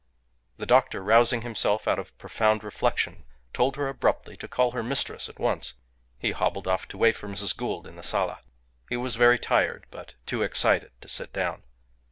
The 0.57 0.65
doctor, 0.65 1.03
rousing 1.03 1.43
himself 1.43 1.87
out 1.87 1.99
of 1.99 2.17
profound 2.17 2.63
reflection, 2.63 3.23
told 3.53 3.75
her 3.75 3.87
abruptly 3.87 4.35
to 4.37 4.47
call 4.47 4.71
her 4.71 4.81
mistress 4.81 5.29
at 5.29 5.37
once. 5.37 5.75
He 6.17 6.31
hobbled 6.31 6.67
off 6.67 6.87
to 6.87 6.97
wait 6.97 7.15
for 7.15 7.27
Mrs. 7.27 7.55
Gould 7.55 7.85
in 7.85 7.97
the 7.97 8.01
sala. 8.01 8.39
He 8.89 8.97
was 8.97 9.15
very 9.15 9.37
tired, 9.37 9.85
but 9.91 10.15
too 10.25 10.41
excited 10.41 10.91
to 11.01 11.07
sit 11.07 11.31
down. 11.31 11.61